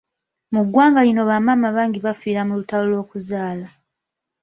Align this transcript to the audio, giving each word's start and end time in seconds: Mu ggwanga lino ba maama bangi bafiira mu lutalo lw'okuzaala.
Mu 0.53 0.61
ggwanga 0.65 0.99
lino 1.07 1.21
ba 1.29 1.37
maama 1.45 1.69
bangi 1.75 1.99
bafiira 2.05 2.41
mu 2.47 2.53
lutalo 2.59 2.85
lw'okuzaala. 2.91 3.67